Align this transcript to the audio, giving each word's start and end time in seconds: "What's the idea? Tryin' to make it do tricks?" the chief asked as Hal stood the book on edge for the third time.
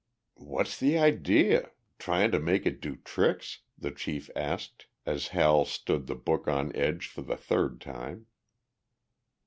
"What's 0.39 0.79
the 0.79 0.97
idea? 0.97 1.69
Tryin' 1.99 2.31
to 2.31 2.39
make 2.39 2.65
it 2.65 2.81
do 2.81 2.95
tricks?" 2.95 3.59
the 3.77 3.91
chief 3.91 4.31
asked 4.35 4.87
as 5.05 5.27
Hal 5.27 5.63
stood 5.63 6.07
the 6.07 6.15
book 6.15 6.47
on 6.47 6.75
edge 6.75 7.05
for 7.05 7.21
the 7.21 7.37
third 7.37 7.79
time. 7.79 8.25